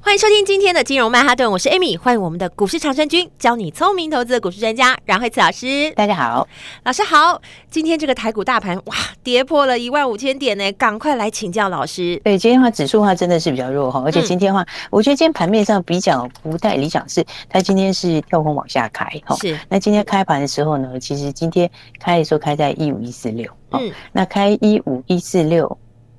[0.00, 5.90] 欢迎收听今天的金融曼哈顿，我是 Amy，欢迎我们的股市常胜军，教你聪明投资的股市专家阮惠慈老师。
[5.96, 6.46] 大家好，
[6.84, 7.42] 老师好。
[7.68, 8.94] 今天这个台股大盘哇，
[9.24, 12.18] 跌破了一万五千点呢，赶快来请教老师。
[12.24, 19.36] 对，今天的话指数的话真的是比较弱哈，而且今天的话，嗯、我觉得今天盘面上比较不太理想，是它今天是跳空往下开哈。
[19.36, 19.58] 是。
[19.68, 25.76] 那今天开盘的时候呢，其实今天开的时候开在一五一四六，嗯，那开一五一四六。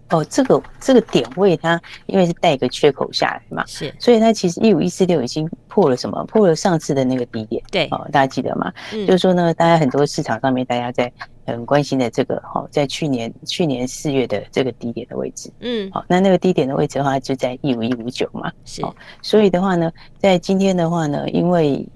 [0.09, 6.23] 哦，这个这个点位它因为是带一个缺口下来嘛，是，所以它其实一五一四六已经破了什么？
[6.25, 7.61] 破了上次的那个低点。
[7.71, 8.73] 对，哦，大家记得吗？
[8.91, 11.11] 嗯，就是说呢，大家很多市场上面大家在
[11.45, 18.81] 很关心的这个哈，在去年去年四月的这个低点的位置，嗯，好，那那个低点的位置的话就在一五一五九嘛，是，
[19.21, 21.87] 所以的话呢，在今天的话呢，因为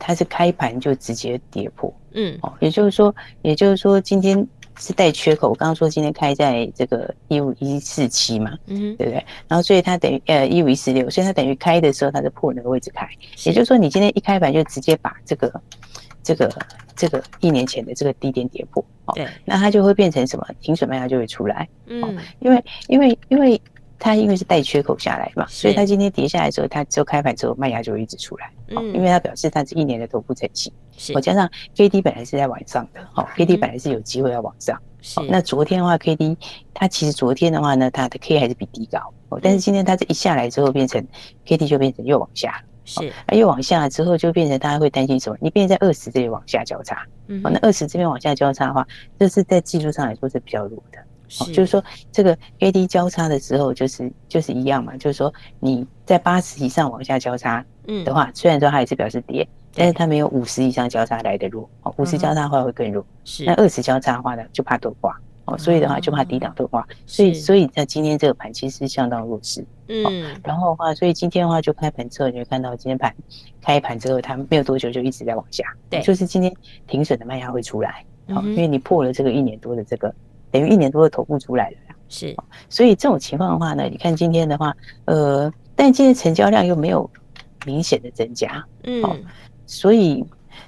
[0.00, 4.44] 它是开盘就直接跌破，嗯，哦，也就是说，也就是说今天。
[4.82, 9.24] 是带缺口，我刚刚说今天开在这个一五一四七嘛，嗯，对不对？
[9.46, 13.08] 然后所以它等于呃一五一四六，所以它等于开的时候它是破那个位置开，
[13.44, 15.62] 也就是说你今天一开盘就直接把这个
[16.20, 16.52] 这个
[16.96, 20.44] 这个一年前的这个低点跌破，对，那它就会变成什么？
[20.60, 23.60] 停损卖压就会出来，嗯，因为因为因为。
[24.02, 36.36] 它因为是带缺口下来嘛，所以它今天跌下来之后，它只有开盘之后卖压就会一直出来，嗯，因为它表示它是一年的头部成绩，是，加上 K D 本来是在往上的，好，K D 本来是有机会要往上，是，那昨天的话 K D
[36.74, 41.00] 它其实昨天的话呢，它的 K 还是比低高，哦，但是今天它这一下来之后变成
[41.44, 45.38] K D 就变成又往下，是，那又往下之后就变成大家会担心什么？
[45.40, 48.84] 你变成在二十这里往下交叉，嗯，那二十这边往下交叉的话，
[49.16, 50.98] 这是在技术上来说是比较弱的。
[51.40, 57.64] 哦，就是说，这个 A D 交叉的时候，就是就是一样嘛，就是说你在八十以上往下交叉
[58.04, 61.68] 的话，虽然说它也是表示跌，但是它没有五十以上交叉来的弱。
[61.82, 63.04] 哦，五十交叉的话会更弱。
[63.24, 65.18] 是，那二十交叉的话呢，就怕钝化。
[65.44, 66.86] 哦，所以的话就怕低档钝化。
[67.04, 69.64] 所以，所以在今天这个盘其实是相当弱势。
[69.88, 73.12] 嗯，然后的话，所以今天的话就开盘之后，你会看到今天盘
[73.60, 75.64] 开盘之后，它没有多久就一直在往下。
[75.90, 76.54] 对，就是今天
[76.86, 78.04] 停损的卖压会出来。
[78.28, 80.14] 好，因为你破了这个一年多的这个。
[80.52, 81.76] 等于一年多的头部出来了，
[82.08, 82.36] 是，
[82.68, 84.72] 所以这种情况的话呢，你看今天的话，
[85.06, 87.10] 呃，但今天成交量又没有
[87.64, 89.02] 明显的增加，嗯，
[89.66, 90.24] 所以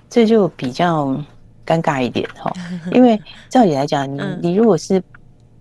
[0.08, 1.08] 这就比较
[1.66, 2.50] 尴尬一点哈，
[2.92, 5.02] 因为照理来讲，你你如果是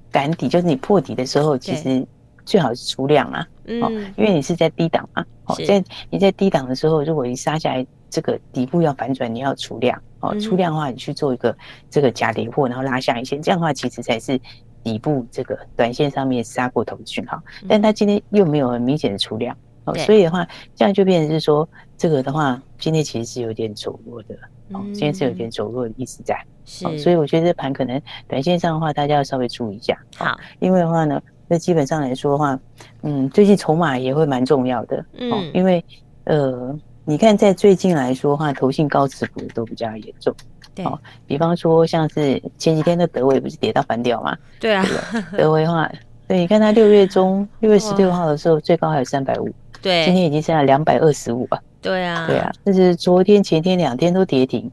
[0.09, 2.05] 赶底，就是你破底的时候，其实
[2.45, 3.81] 最好是出量啊，嗯，
[4.15, 10.01] 因为你是在低档嘛，好，在你在低档的时候，如果一杀下来，这个底部要反转，你要出量。
[10.23, 11.55] 哦，出量的话，你去做一个
[11.89, 14.39] 这个假跌破，然后拉下一线，这样的话其实才是
[14.81, 17.37] 底部这个短线上面杀过头的讯号。
[17.67, 19.53] 但它今天又没有很明显的出量，
[19.83, 21.67] 哦，所以的话，这样就变成是说，
[21.97, 24.35] 这个的话，今天其实是有点走弱的，
[24.71, 26.41] 哦，今天是有点走弱的意思在。
[26.63, 29.99] 是，所以我觉得这盘可能短线上的话，大家要稍微注意一下。
[30.15, 32.57] 好，因为的话呢，那基本上来说的话，
[33.01, 35.83] 嗯，最近筹码也会蛮重要的，嗯，因为
[36.23, 36.79] 呃。
[37.05, 40.33] 你看，在最近来说的话，投信高持股都比较严重。
[40.73, 40.97] 对，哦，
[41.27, 44.35] 比方说像是前几天的德微不是跌到翻掉吗？
[44.59, 44.85] 对啊，
[45.37, 45.91] 德微的话，
[46.27, 51.61] 对，你看它六月中六月十六号的时候最高还有三百五，对，今天已经剩下两百二十五了。
[51.81, 54.71] 对啊，对啊，但是昨天前天两天都跌停，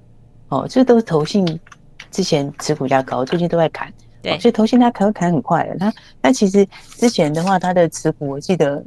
[0.50, 1.44] 哦，这都是投信
[2.12, 3.92] 之前持股价高，最近都在砍。
[4.22, 5.92] 对，所以投信它砍砍很快的，它
[6.22, 6.64] 它其实
[6.96, 8.80] 之前的话，它的持股我记得。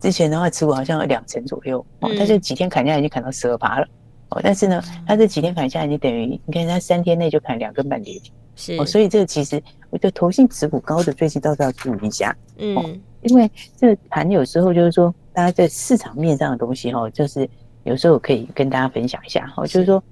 [0.00, 3.86] 之前的话，持股好像有两成左右哦，但是几天砍下来已经砍到十二趴了
[4.30, 4.40] 哦。
[4.42, 8.86] 但是呢，它这几天砍下来，你等于你看它三天内就砍两根半跌停，是哦。
[8.86, 17.48] 所以这个其实我觉得投信持股高的最近倒是要注意一下，嗯，因为这个盘有时候就是说，大家在市场面上的东西哈，就是
[17.84, 20.02] 有时候可以跟大家分享一下哈，就是说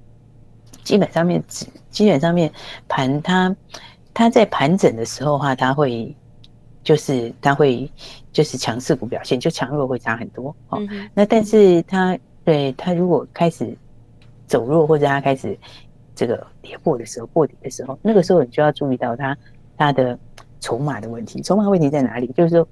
[0.82, 1.42] 基本上面
[1.90, 2.52] 基本上面
[2.88, 3.56] 盘它
[4.12, 6.14] 它在盘整的时候的话，它会。
[6.86, 7.90] 就是它会，
[8.36, 10.78] 就是强势股表现，就强弱会差很多哦。
[11.14, 13.74] 那但是它对它如果开始
[14.46, 15.58] 走弱，或者它开始
[16.14, 19.34] 这个跌破的时候，破底的时候，那个时候你就要注意到它
[19.74, 20.18] 它的
[20.60, 21.40] 筹码的问题。
[21.40, 22.26] 筹码问题在哪里？
[22.36, 22.68] 就是说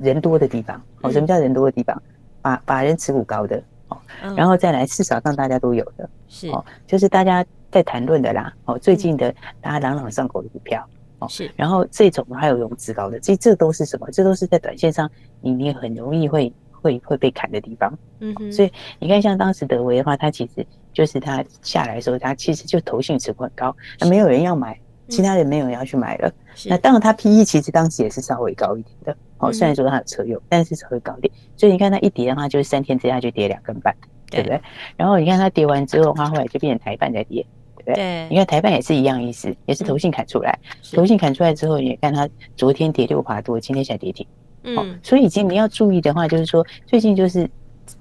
[0.00, 1.12] 人多的地方哦。
[1.12, 2.02] 什么叫人多的地方？
[2.40, 3.98] 把把人持股高的哦，
[4.34, 9.30] 然后再来市场上大家都有的是哦，就是大家在谈论的啦哦，最近的
[9.60, 10.82] 大家朗朗上口的股票。
[11.28, 14.08] 是，然后这种还有融资高的，这这都是什么？
[14.10, 15.10] 这都是在短线上
[15.40, 17.92] 你你很容易会会会被砍的地方。
[18.20, 24.78] 嗯哼，所以你看，像当时德维的话，它其实就是它下来的时候，它其实就投信持股很高，那没有人要买，
[25.08, 26.32] 其他人没有人要去买了。
[26.54, 29.16] 是那当然，它 PE 其实当时也是稍微高一点的。
[29.38, 31.32] 哦，虽然说它有车用，但是稍微高一点。
[31.56, 33.92] 所以你看它一跌的话，就是三天之下就跌两根半，
[34.30, 34.60] 对不对？
[34.96, 37.44] 然后你看它跌完之后的话，后来就变成台半在跌。
[37.84, 40.58] 对，对，你看台半也是一样意思，也是投信砍出来，
[40.92, 44.26] 投信砍出来之后，你看它昨天跌六趴多，今天才跌停。
[44.64, 47.50] 嗯，所以已经你要注意的话，就是说最近就是，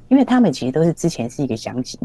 [0.09, 1.99] 因为他们其实都是之前是一个箱型，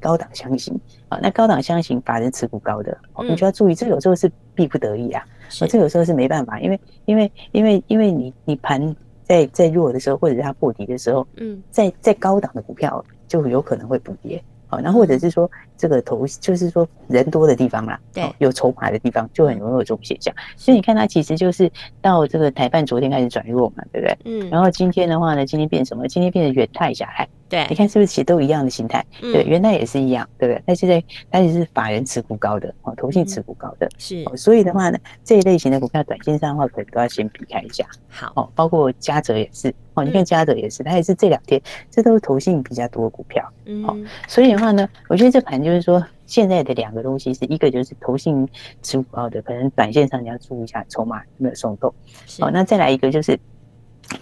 [0.00, 0.78] 高档箱型。
[1.08, 2.98] 啊，那高档箱型法人持股高的，
[3.28, 5.22] 你就要注意，这有时候是逼不得已啊，
[5.60, 14.42] 啊，这有时候是没办法，因为因为因为因为你你盘在在弱的时候，或者是它破底的时候，嗯，在在高档的股票就有可能会补跌。
[14.72, 20.34] 好，那或者是说这个头，就是说人多的地方啦，对，有筹码的地方就很容易有这种现象。
[20.56, 21.70] 所以你看它其实就是
[22.00, 24.18] 到这个台半昨天开始转弱嘛，对不对？
[24.24, 24.48] 嗯。
[24.48, 26.08] 然后今天的话呢，今天变什么？
[26.08, 27.28] 今天变成元泰下来。
[27.52, 29.04] 对，你看是不是其实都一样的形态？
[29.20, 30.62] 对，原来也是一样，对不对？
[30.64, 34.24] 那现在它也是法人持股高的，哦，投信持股高的，是。
[34.34, 37.84] 所以的话呢，这一类型的股票，短线上的话可能都要先避开一下。
[38.08, 39.74] 好，哦，包括嘉泽也是。
[39.92, 41.60] 哦，你看嘉泽也是，它也是这两天，
[41.90, 43.46] 这都是投信比较多的股票。
[43.66, 43.94] 嗯，好，
[44.26, 48.48] 所以的话呢，我觉得这盘就是说，现在的两个东西是一个就是投信
[48.82, 51.92] 持股高的，可能短线上你要注意一下筹码有没有松动。
[52.40, 53.38] 好，那再来一个就是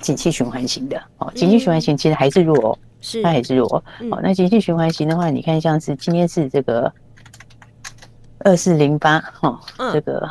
[0.00, 3.68] 景气循环型的，哦，景气循环型其实还是弱，是它还是弱。
[4.10, 6.92] 好，那情绪循环型的话，你看像是今天是这个
[8.40, 9.60] 二四零八，哈，
[9.92, 10.28] 这个。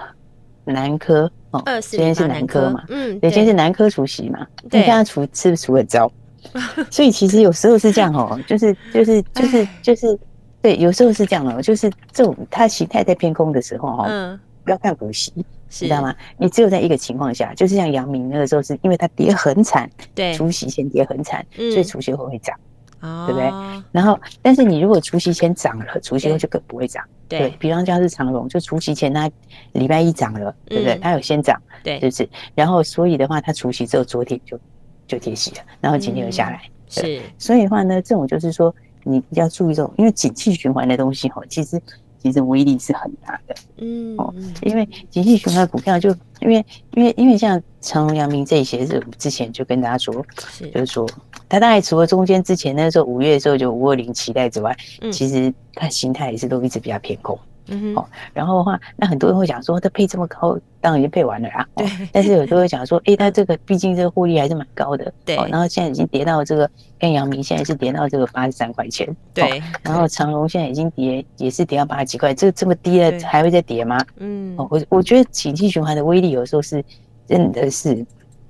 [0.66, 6.12] 南科哦，今天是南科嘛，嗯，对，今天是南科除夕嘛，你看他除是不是除很糟？
[6.92, 10.19] 所以其实有时候是这样哦，就是就是就是就是，
[10.62, 15.33] 对，有时候是这样哦，就是这种它形态在偏空的时候哈，嗯，不要看股息，
[15.69, 16.16] 知道吗？
[16.38, 22.56] 你只有在一个情况下，就是像阳明那个时候，是因为它跌很惨，对，除夕前跌很惨，所以除夕后会涨。
[23.01, 23.50] 哦，对不对？
[23.94, 27.01] 然后，但是你如果除夕前涨了，除夕后就更不会涨。
[27.30, 29.31] 对，比方像是长荣，就除夕前它
[29.71, 30.98] 礼拜一涨了，对不对？
[31.01, 32.30] 它有先涨，对，是不是？
[32.56, 34.60] 然后，所以的话，它除夕之后，昨天就
[35.07, 36.62] 就跌息了，然后今天又下来。
[36.89, 41.81] 是，所以的话呢，这种就是说，你要注意这种，因为景气循环的东西哈，其实。
[42.21, 46.10] 其实威力是很大的，嗯哦，因为景气循环股票就
[46.42, 50.69] 因为因为因为像长荣、阳明这些，是我们之前就跟大家说，是。
[50.71, 51.10] 就是说，
[51.48, 57.39] 它大概除了中间之前那时候五月的时候就五二零期待之外，嗯、其实它形态也是都一直比较偏空。
[57.69, 61.68] 嗯哼，然后的话，那很多人会讲说，它配这么高，当然已经配完了啦。
[61.75, 61.88] 对。
[62.12, 65.13] 但是有时候会讲说，哎，它这个毕竟这个获利还是蛮高的。
[65.24, 65.36] 对。
[65.36, 69.07] 然后现在已经跌到这个，跟阳明现在是跌到这个八十三块钱。
[69.33, 69.62] 对。
[69.83, 74.04] 然后长荣现在已经跌，也是跌到八十几块，这这么低了还会再跌吗？
[74.18, 74.56] 嗯。
[74.57, 76.83] 我我觉得景气循环的威力有时候是
[77.27, 78.06] 真的是，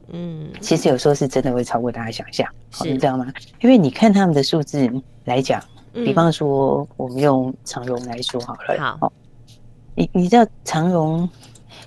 [0.10, 2.48] 嗯，其实有时候是真的会超过大家想象。
[2.72, 2.90] 是。
[2.90, 3.26] 你知道吗？
[3.62, 4.90] 因为你看他们的数字
[5.26, 5.62] 来讲。
[5.94, 8.98] 比方说，我们用长荣来说好了。
[9.00, 9.12] 好，
[9.96, 11.30] 你你知道长荣，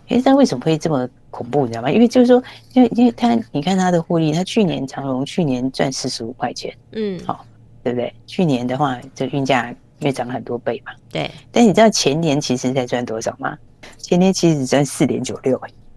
[0.08, 1.62] 哎，它为什么会这么恐怖？
[1.64, 1.90] 你知道吗？
[1.90, 2.43] 因为就是说，
[2.75, 7.44] 因为因为它，你看它的获利，它去年长荣去年赚四十五块钱，嗯，好，
[7.82, 8.12] 对不对？
[8.26, 11.31] 去年的话，这运价因为涨了很多倍嘛，对。
[11.50, 13.56] 但你知道前年其实在赚多少吗？
[13.98, 15.56] 前年其实只赚四点九六，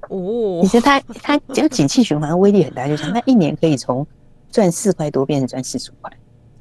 [0.10, 4.06] 哦，你说它它只要景气循环威力很大，就像它一年可以从
[4.52, 6.12] 赚四块多变成赚四十五块。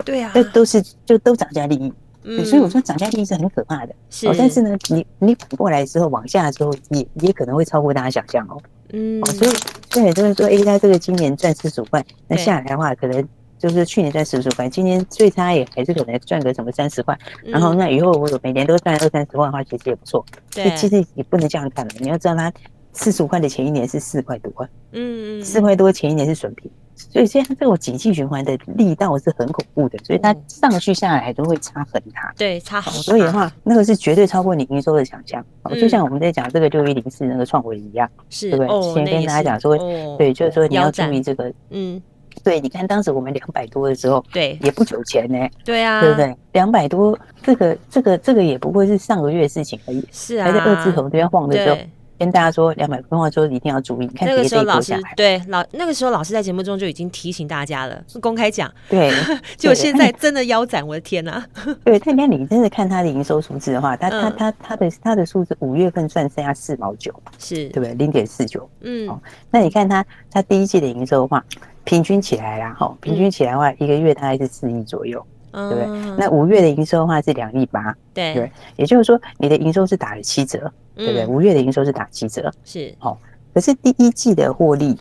[0.04, 1.92] 对啊，这都是就都涨价利益，
[2.24, 3.94] 嗯，所以我说涨价利益是很可怕的。
[4.10, 8.60] 是，但是呢，你你反过来之后往下的时候，也也可能会超过大家想象哦。
[8.92, 9.50] 嗯，所以
[9.90, 13.26] 对，就是说，哎，他这个今年赚四十五块，那下来的话，可能
[13.58, 17.18] 就是去年赚四十五块，今年最差也还是可能赚个什么三十块。
[17.42, 20.24] 然后那以后我有每年都赚二三十万的话，其实也不错。
[20.52, 22.52] 对，其实也不能这样看了，你要知道，他
[22.92, 24.52] 四十五块的前一年是四块多，
[24.92, 26.70] 嗯嗯，四块多前一年是损平。
[26.96, 32.32] 所以现在这种景气循环的力道是很恐怖的，所以它上去下来都会差很大。
[32.36, 33.02] 对，差很多。
[33.02, 35.44] 所以的话，那个是绝对超过你营收的想象。
[35.80, 38.94] 就像我们在讲这个六一零四那个创维一样，是，对不对？
[38.94, 39.76] 先跟大家讲说，
[40.16, 42.00] 对，就是说你要注意这个，嗯，
[42.42, 46.36] 对，你看当时我们两百多的时候，对，也不久前呢，对啊，对不对？
[46.52, 51.76] 两百多，这个这个这个也不会是上个月的事情而已，是啊，还在二字头这边晃的时候。
[52.18, 54.06] 跟大家说，两百分话说一定要注意。
[54.08, 58.72] 看那个时候老师对老那个时候老师在节目中就已经提醒大家了，公开讲。
[58.88, 59.12] 对，
[59.56, 61.44] 就现在真的腰斩，我的天哪！
[61.84, 67.94] 对，但你看你真的看他的营收数字的话，他他他他的他的数字五月份算剩下四毛九，是对不对？
[67.94, 68.68] 零点四九。
[68.80, 71.44] 嗯，哦，那你看他他第一季的营收的话，
[71.84, 75.24] 平均起来啦，哈，平均起来的话，一个月大概是四亿左右。
[75.56, 75.86] 对不对？
[76.18, 81.26] 那五月的营收的话是两亿八，对，也就是说你的营收是打了七折，对不对？
[81.26, 83.18] 五月的营收是打七折，是，好。
[83.52, 84.98] 可是第一季的获利，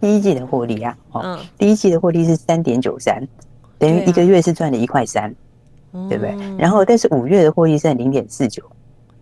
[0.00, 3.26] 第一季的获利啊，哦，第一季的获利是三点九三，
[3.78, 5.34] 等于一个月是赚了一块三，
[6.08, 6.36] 对不对？
[6.56, 8.62] 然后但是五月的获利是在零点四九，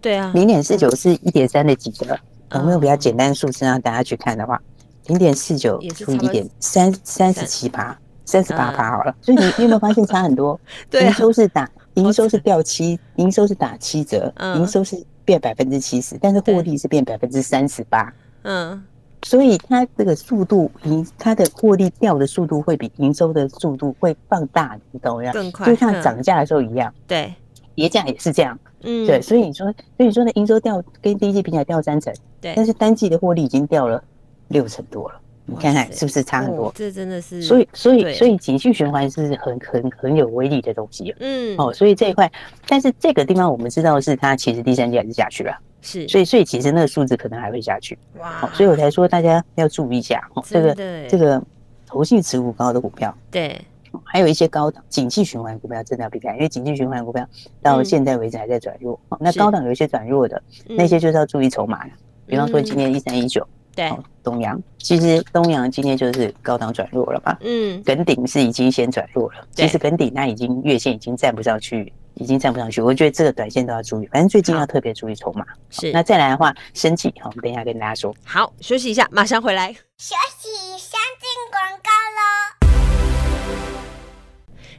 [0.00, 2.18] 对啊，零点四九是一点三的几折？
[2.54, 4.60] 有没有比较简单数字让大家去看的话，
[5.06, 9.14] 零点四九除以一点三三十七趴，三十八趴好了。
[9.20, 10.58] 所以你你有没有发现差很多？
[10.92, 18.10] 营收是打营收是掉七，营收是打七折，营收是变百分之七十，但是获利是变百分之三十八。
[18.44, 18.82] 嗯，
[19.24, 25.30] 所以它这个速度营它的获利掉的速度会比营收的速度会放大，你懂吗？
[25.32, 26.90] 更快，就像涨价的时候一样。
[27.06, 27.34] 对，
[27.74, 28.58] 跌价也是这样。
[28.84, 29.66] 嗯，对，所以你说，
[29.98, 34.02] 所以你说的营收掉跟第一季比起来掉三成，对，但是单季的获利已经掉了
[34.48, 35.20] 六成多了，
[35.50, 36.70] 你看看是不是差很多？
[36.74, 41.14] 这真的是，所以所以所以景气循环是很很很有威力的东西。
[41.20, 42.30] 嗯，哦，所以这一块，
[42.66, 47.98] 但是这个地方我们知道是它其实第三季还是下去了，是，所以所以其实那个数字可能还会下去。
[48.18, 50.74] 哇，所以我才说大家要注意一下哦，这个
[51.08, 51.42] 这个
[51.86, 53.58] 投信持股高的股票，对。
[54.04, 57.26] 还有一些高档景气循环股票真的要避开，因为景气循环股票
[57.62, 59.00] 到现在为止还在转弱。
[59.18, 61.90] 那高档有一些转弱的，那些就是要注意筹码了。
[62.26, 63.44] 比方说今天一三一九，
[63.78, 63.92] 对，
[64.24, 67.38] 东阳，其实东阳今天就是高档转弱了嘛。
[67.42, 69.46] 嗯，耿鼎是已经先转弱了。
[69.52, 72.82] 其实耿鼎它已经月线已经站不上去，已经站不上去。
[72.82, 75.46] 我觉得这个短线都要注意，反正最近要特别注意筹码。
[75.70, 78.12] 是，那再来的话，生技，好，我们等一下跟大家说。
[78.24, 79.72] 好，休息一下，马上回来。
[79.72, 82.57] 休息，先进广告喽。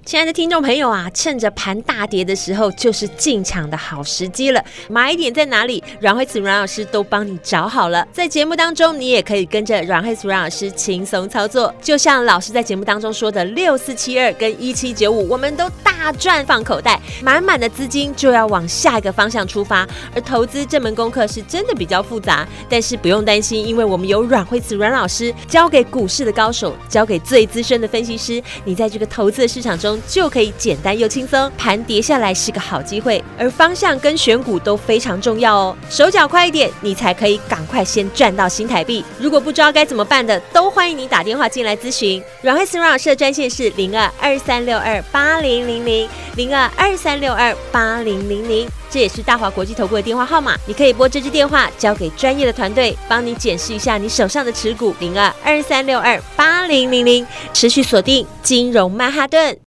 [0.10, 4.66] 亲爱的听众朋友啊，趁着盘大跌的时候，就是进场的好时机了。
[4.88, 5.84] 买点在哪里？
[6.00, 8.04] 阮慧慈阮老师都帮你找好了。
[8.12, 11.72] 在节目当中，你也可以跟着阮慧慈阮老师轻松操作。
[11.80, 19.88] 就像老师在节目当中说的，六四七二跟一七九五，我们都大赚放口袋，满满的资金就要往下一个方向出发。
[20.16, 29.99] 而投资这门功课是真的比较复杂，但是不用担心，因为我们有阮慧慈阮老师交给股市的高手，交给最资深的分析师，你在这个投资的市场中。
[30.08, 35.78] 就可以简单又轻松，盘跌下来是个好机会，而方向跟选股都非常重要哦。
[35.90, 39.04] 手脚快一点，你才可以赶快先赚到新台币。
[39.20, 42.22] 如果不知道该怎么办的，都欢迎你打电话进来咨询。
[42.42, 50.58] 阮慧思阮老师的专线是零二二三六二八零零零零二二三六二八零零零，这也是大华国际投顾的电话号码。
[50.66, 54.94] 你可以拨这支电话，交给专业的团队帮你检视一下你手上的持股。
[55.00, 59.69] 零二二三六二八零零零，持续锁定金融曼哈顿。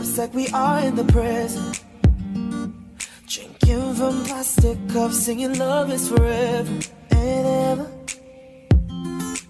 [0.00, 1.84] grown-ups like we are in the present.
[3.26, 6.78] Drinking from plastic cups Singing love is forever
[7.10, 7.90] and ever.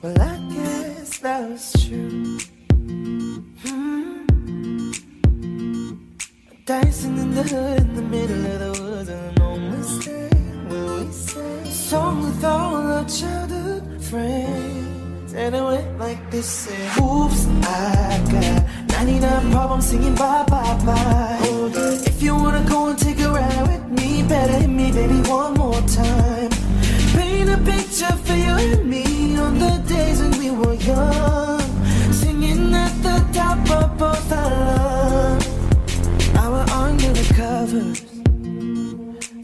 [0.02, 2.38] Well I guess that was true.
[3.62, 4.26] Hmm.
[6.64, 10.32] Dancing in the hood in the middle of the woods And no mistake
[10.68, 11.70] when we say.
[11.70, 15.34] Song with all our childhood friends.
[15.34, 21.38] And it went like this and Oops, I got 99 problems singing bye bye bye.
[22.04, 25.54] If you wanna go and take a ride with me Better hit me baby one
[25.54, 26.50] more time.
[27.16, 31.60] Paint a picture for you and me On the days when we were young.
[32.12, 35.48] Singing at the top of both our lungs.
[36.34, 38.00] Now we're under the covers.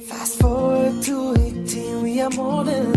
[0.06, 2.95] Fast forward to 18 We are more than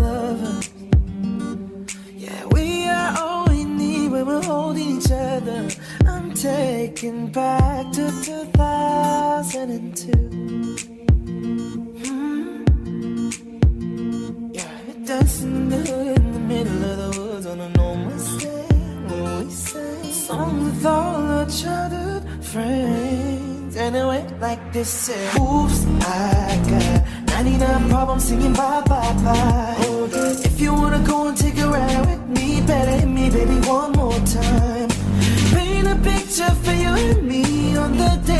[6.41, 10.11] Thinking back to 2002.
[12.07, 12.63] Mm.
[14.55, 14.63] Yeah,
[15.03, 18.67] dancing in the hood in the middle of the woods on a normal day
[19.09, 23.75] when we sang songs with all our childhood friends.
[23.75, 27.03] And it went like this: said, Oops, I got
[27.35, 29.75] 99 problems singing bye bye bye.
[30.45, 33.91] If you wanna go and take a ride with me, better hit me, baby, one
[33.91, 34.78] more time
[36.03, 38.38] picture for you and me on the days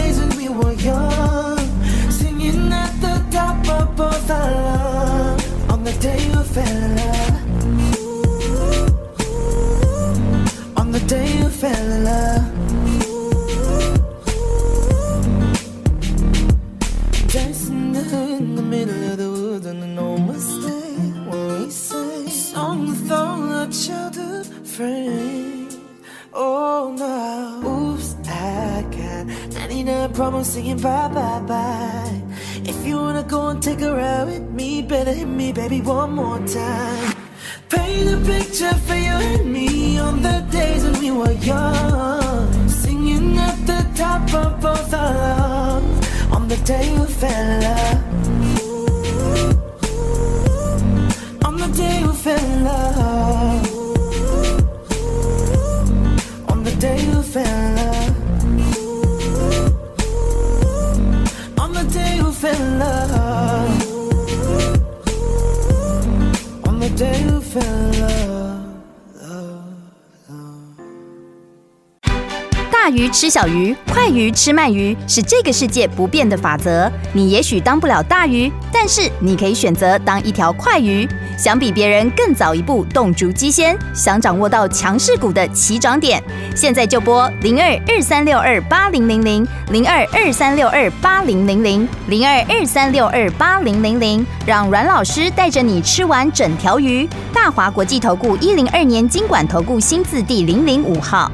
[72.71, 76.91] 大鱼吃小鱼，快鱼吃慢鱼，是这个世界不变的法则。
[77.13, 81.07] 你也许当不了大鱼，但是你可以选择当一条快鱼。
[81.39, 86.21] 想比别人更早一步动足机先，想掌握到强势股的起涨点，
[86.53, 97.07] 现在就拨零二二三六二八零零零零二二三六二八零零零零二二三六二八零零零，让阮老师带着你吃完整条鱼。
[97.33, 101.31] 大华国际投顾一零二年金管投顾新字第零零五号。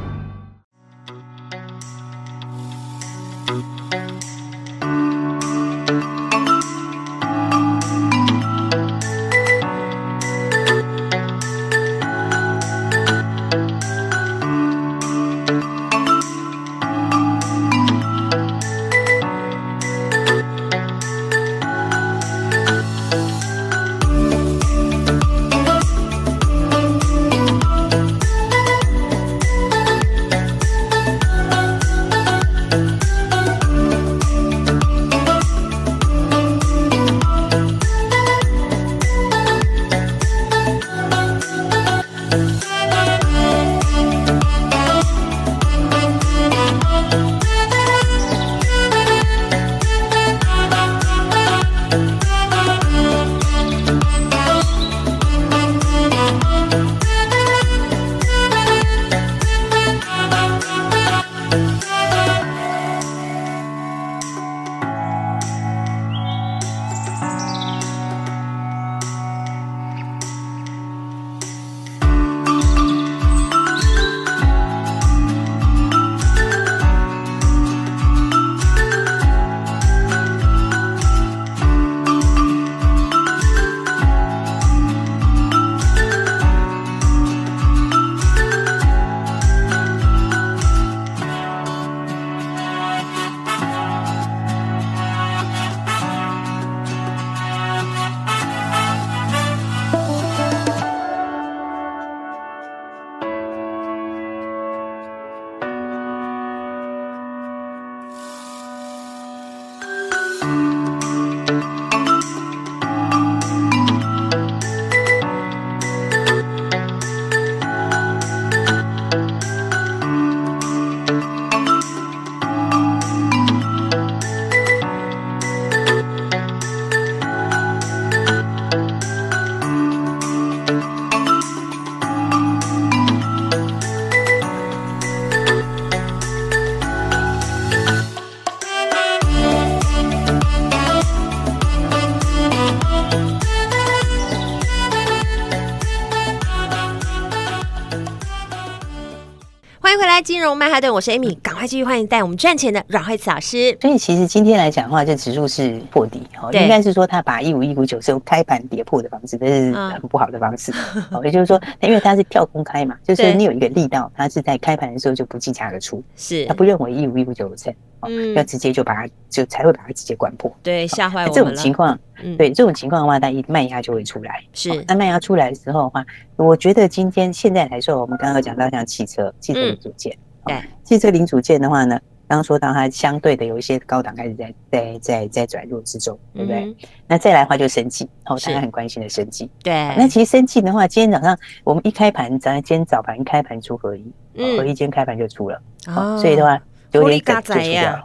[150.55, 153.77] 曼哈顿，我是 Amy，赶快继续欢迎带我们赚钱的阮慧慈老师。
[153.81, 160.71] 所以其实今天来讲的话，这指数是破底，哦，应该是说它把一五一五九是用开盘跌破的方式，这是很不好的方式。
[161.11, 166.45] 哦，也就是说，因为它是跳空开嘛，就是你有一个力道，它是在开盘的时候就不计价而出，是。
[166.45, 171.33] 它不认为一五一五九有成，嗯，要直接就把它就才会把它直接关破，对，吓坏我们了。
[171.35, 171.99] 这种情况，
[172.37, 174.85] 对这种情况的话，它一卖压就会出来，是。
[174.87, 176.05] 那卖压出来的时候的话，
[176.37, 180.15] 我觉得今天现在来说，我们刚刚讲到像汽车，汽车的组件。
[180.45, 186.65] 对，汽车零组件的话呢，刚刚说到它相对的有一些高档开始在在在在转入之中，对不对？
[186.65, 186.75] 嗯、
[187.07, 189.49] 那再来的话就生技，哦，大家很关心的生技。
[189.63, 198.03] 对，那其实生技的话，今天早上我们一开盘，咱今天早盘一开盘出合一，嗯，合一今天开盘就出了，哦，所以的话有点赶就出掉了。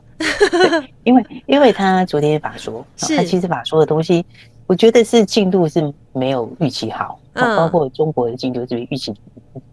[1.04, 4.24] 因为因为他昨天法说，他其实法说的东西，
[4.66, 9.14] 我觉得是进度是没有预期好，嗯，包括中国的进度是比预期。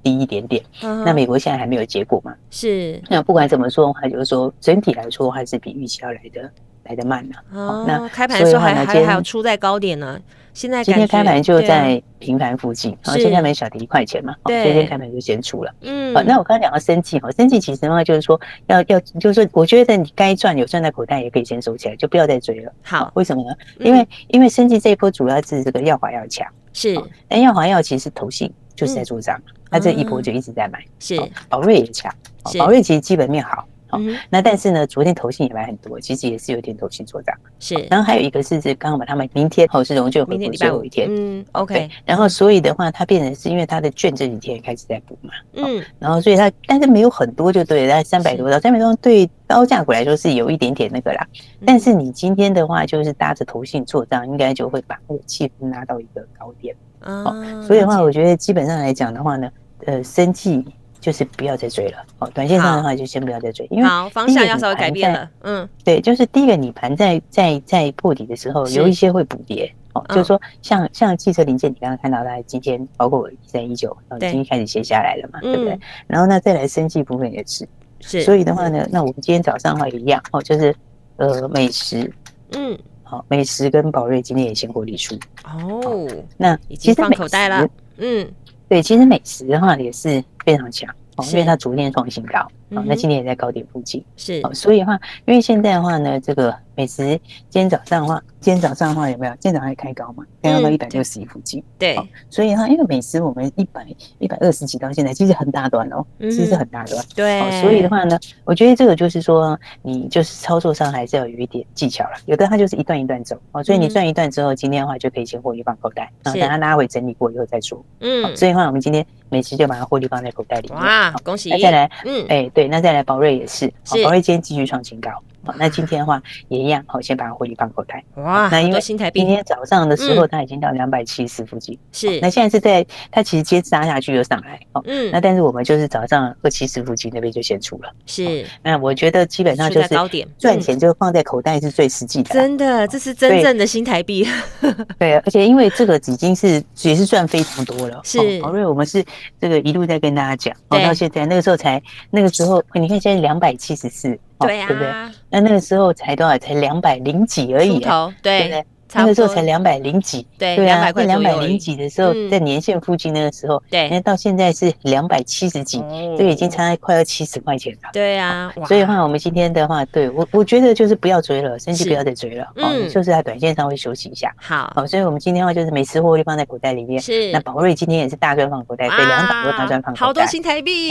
[0.01, 2.33] 低一点点，那美国现在还没有结果嘛？
[2.49, 2.99] 是。
[3.09, 6.49] 那不管怎么说的话，就是说整体来说还是比预期要来的
[6.85, 7.35] 来的慢呢。
[7.53, 10.19] 哦，那开盘的时候还还还有出在高点呢。
[10.53, 14.35] 现在今天开盘就在平盘附近，然后今天没小跌一块钱嘛。
[14.45, 14.63] 对。
[14.63, 15.71] 今天开盘就先出了。
[15.81, 16.15] 嗯。
[16.15, 22.71] 好，那我刚刚讲到生气哈，生气其实的话就是说要要就是说，我觉得你该赚有赚在口袋，也可以先收起来，就不要再追了。
[22.81, 23.55] 好，为什么呢？
[23.79, 26.95] 因为因为生气这一波主要是这个药华要强，是。
[27.27, 28.53] 但药黄药其实是投信。
[28.77, 31.19] 就是在做账，那这一波就一直在买，是。
[31.49, 32.13] 宝瑞也强，
[32.59, 37.75] 宝瑞其实基本面好，好，那但是呢，昨天投信也买很多，其实也是有点投信做账，是。
[37.89, 41.89] 然后还有一个是是刚刚把他们明天哦是荣就回补最后一天，嗯，OK。
[42.05, 51.25] 然后所以的话，它变成是因为它的券这几天也开始在补嘛，嗯，然后所以它但是没有很多就对，大概三百多到三百多对高价股来说是有一点点那个啦，
[51.65, 56.75] 但是你今天的话就是搭着投信做账，应该就会把那个气氛拉到一个高点。
[57.01, 59.49] 哦，所以的话，我觉得基本上来讲的话呢，
[59.85, 60.65] 呃，生技
[61.07, 62.03] 就是不要再追了。
[62.19, 65.31] 哦，短线上的话就先不要再追，因为好方向要稍微改变了。
[65.43, 69.73] 嗯，对，就是第一个，你盘在在在破底的时候，有一些会补跌。
[69.93, 75.79] 哦，就是说像像汽车零件，你刚刚看到它今天包括一三一九，然后今天开始歇下来了嘛，对不对？
[76.07, 77.65] 然后那再来生技部分也是，
[78.01, 78.23] 是。
[78.23, 80.75] 所以的话呢，那我们今天早上的话也一样，哦，就是
[81.15, 82.11] 呃美食，
[82.51, 82.77] 嗯。
[83.03, 85.15] 好，美食跟宝瑞今天也先获利出
[85.45, 86.05] 哦。
[86.35, 87.65] 那已经放口袋了。
[87.95, 88.29] 嗯，
[88.69, 90.93] 对，其实美食的话也是非常强，
[91.31, 94.03] 因为它昨天创新高，哦，那今天也在高点附近。
[94.15, 98.21] 是，所以的话，因为现在的话呢，这个美食今天早上的话。
[98.39, 99.33] 今天早上的话有没有？
[99.39, 100.23] 今天早上还开高嘛？
[100.41, 101.61] 开高到一百六十一附近。
[101.77, 101.97] 对，
[102.29, 103.85] 所以它因为美食我们一百
[104.19, 107.03] 一百二十几到现在其实很大段哦，其实是很大段。
[107.13, 112.11] 对，所以的话呢，我觉得这个就是说，你就是操作上还是要有一点技巧了。
[112.25, 117.83] 有的它就是一段一段走哦，所以你赚一段之后，今天的话就可以先获利放口袋，然后等它拉回整理过以后再说。
[117.99, 120.77] 嗯，所以的话我们今天美食就把它获利放在口袋里面。
[120.79, 121.49] 哇，恭喜！
[121.49, 123.67] 那再来，嗯，哎，对，那再来宝瑞也是，
[124.03, 125.11] 宝瑞今天继续创新高。
[125.57, 128.03] 那今天的话也一样，好，先把它获利放口袋。
[128.15, 131.77] 哇，那因为新台币今天早上的时候，它已经到两百七十附近。
[131.91, 134.59] 是，那现在是在它其实接杀下去又上来。
[134.73, 137.89] 哦，嗯，那但是我们就是早上二七十附近那边就先出了。
[138.05, 142.33] 是，那我觉得基本上就是高点赚钱就放在口袋是最实际的。
[142.33, 144.27] 真的，这是真正的新台币。
[144.99, 148.01] 对，而且因为这个已经是也是赚非常多了。
[148.03, 149.03] 是，宝瑞我们是
[149.39, 154.19] 这个一路在跟大家讲，到现在那个时候才那个时候，你看现在两百七十四。
[154.39, 154.91] 对啊，对不对？
[155.29, 156.37] 那那个时候才多少？
[156.37, 157.79] 才两百零几而已，
[158.21, 158.65] 对不对？
[158.93, 165.83] 那个时候才两百零几，对对啊，在两百零几的时候，在年线附近那个时候，对，那到现在是两百七十几，
[166.17, 167.89] 这个已经差快要七十块钱了。
[167.93, 174.33] 对啊，所以的话，我们今天的话，对我我觉得就是不要追了，甚至不要再追了，嗯，就是在短线上会休息一下。
[174.37, 177.01] 好，好，所以我们今天的话就是每次获利放在口袋里面。
[177.01, 180.89] 是，那宝瑞今天也是大赚放口袋，对，两档都大赚放口袋，好多新台币。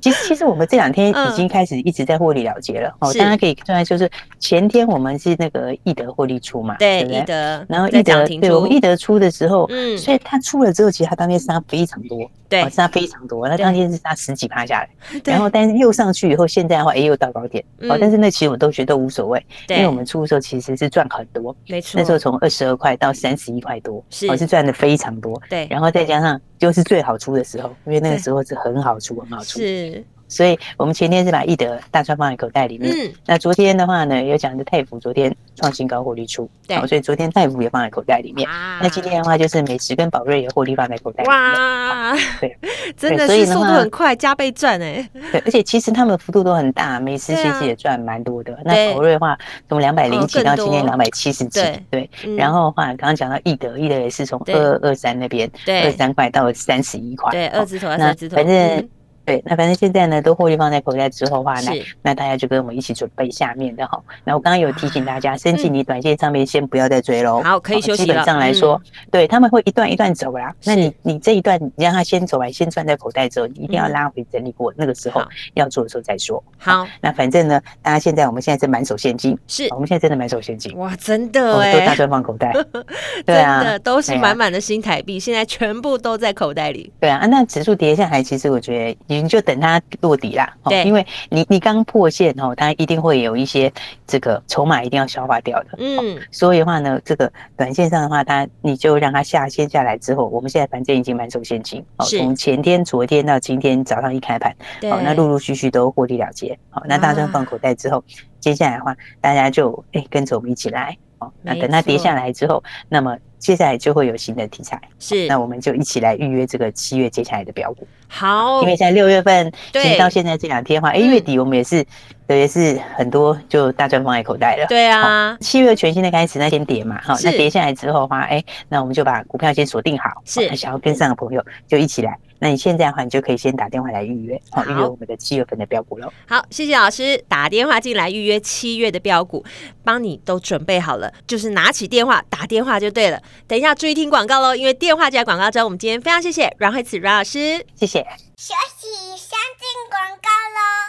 [0.00, 8.02] 其实其实我们这两天已经开始一直在获利了结了，哦，大家可以看，就是前天我们是那个易德获利出嘛，对，易德，然后易。
[8.06, 14.88] 对，我们易德出的时候，嗯，所以他出了之后，其实他当天杀非常多，对，杀非常多，他当天是杀十几趴下来，
[15.24, 30.04] 然后但是又上去以后，现在的话，哎，又到高点，哦，但是那其实我都觉得无所谓，因为我们出的时候其实是赚很多，没错，那时候从二十二块到三十一块多，是我是赚的非常多，对，然后再加上就是最好出的时候，因为那个时候是很好出，很好出，是。
[30.28, 32.92] 所以我们前天是把易德大川放在口袋里面。
[32.92, 33.12] 嗯。
[33.26, 36.48] 那昨天的话呢，有讲的泰福昨天创新高获利出。
[36.66, 36.76] 对。
[36.86, 38.48] 所以昨天泰福也放在口袋里面。
[38.82, 41.38] 那今天的话就是美食跟宝瑞也获利放在口袋里面。
[41.38, 42.16] 哇。
[42.40, 42.56] 对。
[42.96, 45.08] 真的是速度很快，加倍赚哎。
[45.32, 48.56] 对，而且其实他们幅度都很大，美食其实也赚蛮多的。
[48.64, 49.36] 那宝瑞的话，
[49.68, 51.60] 从两百零几到今天两百七十几。
[51.90, 52.08] 对。
[52.36, 57.30] 然后的话，刚刚讲到易德，易德也是从二二三那边，二三块到三十一块。
[57.30, 58.36] 对，二字头，二字头。
[58.36, 58.88] 反正。
[59.26, 64.00] 对，那反正现在呢，都获利放在口袋之后的话，那那大家就跟我们一起准备下面的哈。
[64.24, 67.42] 那我刚刚有提醒大家，申请你短线上面先不要再追喽。
[67.42, 68.06] 好，可以休息了。
[68.06, 70.54] 基本上来说，对他们会一段一段走啦。
[70.64, 75.20] 那你你这一段你让他先走完，先赚在口袋之后，你一定要拉回整理过，那个时候
[75.54, 76.42] 要做的时候再说。
[76.56, 80.76] 好，那反正呢，大家现在我们现在是满手现金，是我们现在真的满手现金。
[80.78, 82.54] 哇，真的哎，都大专放口袋，
[83.26, 86.92] 对啊，都是满满的新台币，现在全部都在口袋里。
[87.00, 90.54] 对啊，那指数跌下来，其实我觉得你就等它落底啦。
[90.64, 93.72] 对，因为你你刚破线哦，它一定会有一些
[94.06, 95.68] 这个筹码一定要消化掉的。
[95.78, 101.84] 嗯，所以的话呢，这个短线上的话，它你就让它下线下来之后，我们现在反正已经满手现金。
[101.96, 106.58] 哦，从前天、昨天到今天早上一开盘，哦，那陆陆续续都获利了结。
[106.70, 108.02] 好，那大赚放口袋之后，
[108.40, 110.96] 接下来的话，大家就哎跟着我们一起来。
[111.18, 117.86] 哦，那等它跌下来之后，那么接下来就会有新的题材，是，那我们就一起来预约这个七月接下来的标股。
[118.08, 121.86] 好，因为在六月份，其实到现在这两天的话，哎，月底我们也是，
[122.26, 124.66] 也是很多就大赚放在口袋了。
[124.66, 132.18] 对啊，七月全新的开始，那先跌嘛，好，那跌下来之后的话，哎，那我们就把股票先锁定好，是，想要跟上的朋友就一起来。
[132.38, 136.12] 那你现在的话，你就可以先打电话来预约，好，预约我们的七月份的标股喽。
[136.28, 139.44] 好，谢谢老师打电话进来预约七月的标股，
[139.82, 143.22] 帮你都准备好了，就是拿起电话打电话就对了。
[143.46, 148.00] 等一下注意听广告喽，因为电话加广告之后，我们今天非常谢谢阮慧慈阮老师，谢谢。
[148.36, 150.85] 休息，先进广告喽。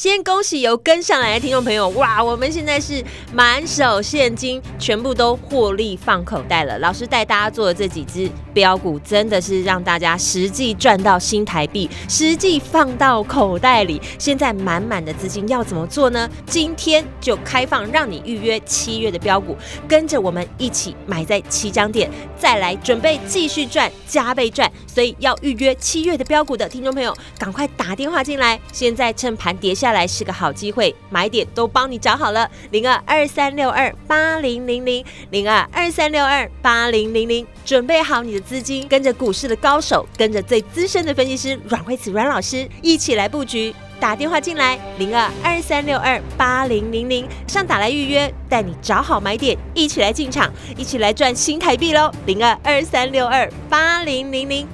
[0.00, 2.24] 先恭喜有跟上来的听众朋友，哇！
[2.24, 6.78] 我们现在是满手现金，全部都获利放口袋了。
[6.78, 14.00] 老师带大家做的这几只标股，真的是让大家实际赚到新台币，实际放到口袋里。
[14.18, 16.26] 现在满满的资金要怎么做呢？
[16.46, 19.54] 今天就开放让你预约七月的标股，
[19.86, 24.72] 跟着我们一起买在起涨点，再来准备继续赚，加倍赚。
[25.00, 28.60] 所以要预约七月的标股的听众朋友，赶快打电话进来。
[28.70, 43.74] 现在趁盘跌下来是个好机会，买点都帮你找好了，零二二三六二八零零零零二二三六二八零零零，准备好你的资金，跟着股市的高手，跟着最资深的分析师阮慧慈阮老师一起来布局。
[44.00, 54.66] 打电话进来，零二二三六二八零零零，上打来预约，带你找好买点，一起来进场，一起来赚新台币喽，零二二三六二八零零零。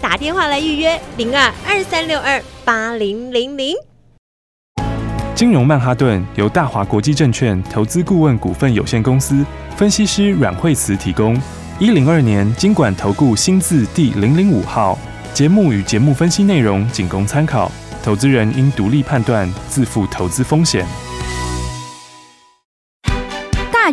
[0.00, 3.76] 打电话来预约零二二三六二八零零零。
[5.36, 11.40] 金融曼哈顿由大华国际证券投资顾问股份有限公司分析师阮慧慈提供。
[11.78, 14.98] 一零二年金管投顾新字第零零五号。
[15.32, 17.68] 节目与节目分析内容仅供参考，
[18.04, 20.86] 投资人应独立判断，自负投资风险。